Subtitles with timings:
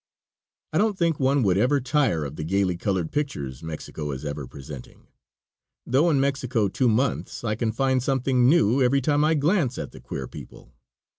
[0.73, 4.47] I don't think one would ever tire of the gayly colored pictures Mexico is ever
[4.47, 5.05] presenting.
[5.85, 9.91] Though in Mexico two months, I can find something new every time I glance at
[9.91, 10.73] the queer people.